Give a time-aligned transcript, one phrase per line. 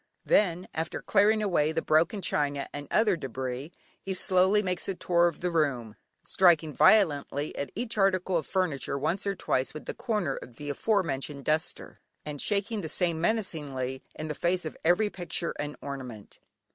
[0.25, 5.27] Then, after clearing away the broken china and other debris, he slowly makes a tour
[5.27, 9.93] of the room, striking violently at each article of furniture once or twice with the
[9.93, 14.75] corner of the afore mentioned duster, and shaking the same menacingly in the face of
[14.83, 16.39] every picture and ornament.